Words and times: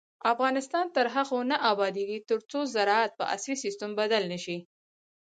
افغانستان 0.33 0.85
تر 0.95 1.05
هغو 1.15 1.39
نه 1.51 1.57
ابادیږي، 1.71 2.19
ترڅو 2.29 2.59
زراعت 2.75 3.11
په 3.19 3.23
عصري 3.33 3.55
سیستم 3.63 3.89
بدل 3.99 4.23
نشي. 4.33 4.57